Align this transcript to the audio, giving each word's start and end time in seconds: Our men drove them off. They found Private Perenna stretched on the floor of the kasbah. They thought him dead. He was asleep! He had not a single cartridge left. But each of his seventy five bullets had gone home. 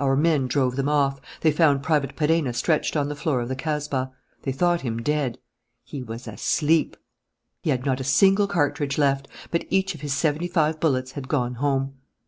Our 0.00 0.16
men 0.16 0.48
drove 0.48 0.74
them 0.74 0.88
off. 0.88 1.20
They 1.42 1.52
found 1.52 1.84
Private 1.84 2.16
Perenna 2.16 2.52
stretched 2.52 2.96
on 2.96 3.08
the 3.08 3.14
floor 3.14 3.40
of 3.40 3.48
the 3.48 3.54
kasbah. 3.54 4.10
They 4.42 4.50
thought 4.50 4.80
him 4.80 5.02
dead. 5.02 5.38
He 5.84 6.02
was 6.02 6.26
asleep! 6.26 6.96
He 7.62 7.70
had 7.70 7.86
not 7.86 8.00
a 8.00 8.02
single 8.02 8.48
cartridge 8.48 8.98
left. 8.98 9.28
But 9.52 9.66
each 9.70 9.94
of 9.94 10.00
his 10.00 10.12
seventy 10.14 10.48
five 10.48 10.80
bullets 10.80 11.12
had 11.12 11.28
gone 11.28 11.54
home. 11.54 11.94